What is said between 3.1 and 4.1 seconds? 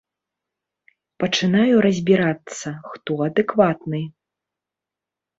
адэкватны.